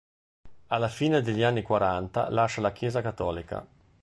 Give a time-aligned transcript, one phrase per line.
[0.69, 3.67] Alla fine degli anni quaranta lascia la Chiesa cattolica.